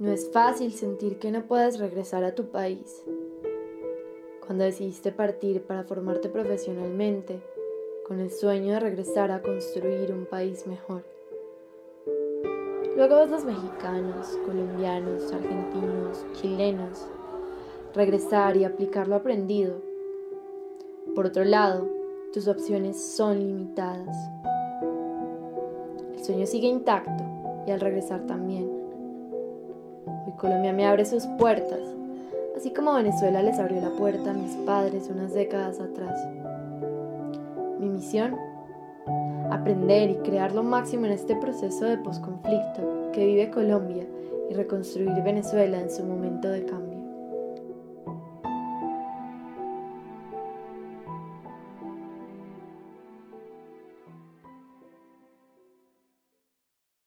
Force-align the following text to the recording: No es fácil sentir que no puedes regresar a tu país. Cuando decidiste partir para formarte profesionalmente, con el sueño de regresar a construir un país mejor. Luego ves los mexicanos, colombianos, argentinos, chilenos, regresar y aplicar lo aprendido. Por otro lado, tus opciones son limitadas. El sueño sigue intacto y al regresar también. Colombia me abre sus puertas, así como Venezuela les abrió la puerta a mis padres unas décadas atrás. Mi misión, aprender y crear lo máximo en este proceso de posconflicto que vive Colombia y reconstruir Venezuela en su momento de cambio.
No 0.00 0.10
es 0.10 0.30
fácil 0.30 0.72
sentir 0.72 1.18
que 1.18 1.30
no 1.30 1.42
puedes 1.42 1.78
regresar 1.78 2.24
a 2.24 2.34
tu 2.34 2.46
país. 2.46 3.04
Cuando 4.46 4.64
decidiste 4.64 5.12
partir 5.12 5.60
para 5.60 5.84
formarte 5.84 6.30
profesionalmente, 6.30 7.42
con 8.08 8.18
el 8.18 8.30
sueño 8.30 8.72
de 8.72 8.80
regresar 8.80 9.30
a 9.30 9.42
construir 9.42 10.10
un 10.10 10.24
país 10.24 10.66
mejor. 10.66 11.04
Luego 12.96 13.16
ves 13.16 13.30
los 13.30 13.44
mexicanos, 13.44 14.38
colombianos, 14.46 15.30
argentinos, 15.34 16.24
chilenos, 16.32 17.06
regresar 17.94 18.56
y 18.56 18.64
aplicar 18.64 19.06
lo 19.06 19.16
aprendido. 19.16 19.82
Por 21.14 21.26
otro 21.26 21.44
lado, 21.44 21.86
tus 22.32 22.48
opciones 22.48 22.98
son 22.98 23.38
limitadas. 23.38 24.16
El 26.16 26.24
sueño 26.24 26.46
sigue 26.46 26.68
intacto 26.68 27.22
y 27.66 27.70
al 27.70 27.80
regresar 27.80 28.26
también. 28.26 28.79
Colombia 30.40 30.72
me 30.72 30.86
abre 30.86 31.04
sus 31.04 31.26
puertas, 31.38 31.80
así 32.56 32.72
como 32.72 32.94
Venezuela 32.94 33.42
les 33.42 33.58
abrió 33.58 33.80
la 33.80 33.90
puerta 33.90 34.30
a 34.30 34.34
mis 34.34 34.54
padres 34.64 35.10
unas 35.10 35.34
décadas 35.34 35.80
atrás. 35.80 36.18
Mi 37.78 37.88
misión, 37.88 38.36
aprender 39.50 40.10
y 40.10 40.16
crear 40.16 40.54
lo 40.54 40.62
máximo 40.62 41.06
en 41.06 41.12
este 41.12 41.36
proceso 41.36 41.84
de 41.84 41.98
posconflicto 41.98 43.10
que 43.12 43.26
vive 43.26 43.50
Colombia 43.50 44.06
y 44.50 44.54
reconstruir 44.54 45.22
Venezuela 45.22 45.78
en 45.78 45.90
su 45.90 46.04
momento 46.04 46.48
de 46.48 46.64
cambio. 46.64 46.99